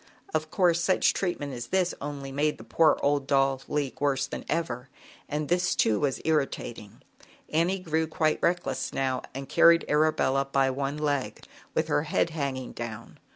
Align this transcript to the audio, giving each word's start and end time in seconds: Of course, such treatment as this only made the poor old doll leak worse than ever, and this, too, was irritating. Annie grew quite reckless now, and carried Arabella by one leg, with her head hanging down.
Of 0.33 0.49
course, 0.49 0.81
such 0.83 1.13
treatment 1.13 1.53
as 1.53 1.67
this 1.67 1.93
only 2.01 2.31
made 2.31 2.57
the 2.57 2.63
poor 2.63 2.97
old 3.03 3.27
doll 3.27 3.61
leak 3.67 4.01
worse 4.01 4.25
than 4.25 4.43
ever, 4.49 4.89
and 5.29 5.47
this, 5.47 5.75
too, 5.75 5.99
was 5.99 6.19
irritating. 6.25 7.03
Annie 7.53 7.77
grew 7.77 8.07
quite 8.07 8.39
reckless 8.41 8.93
now, 8.93 9.21
and 9.35 9.47
carried 9.47 9.85
Arabella 9.87 10.45
by 10.45 10.71
one 10.71 10.97
leg, 10.97 11.43
with 11.75 11.87
her 11.87 12.01
head 12.05 12.31
hanging 12.31 12.71
down. 12.71 13.19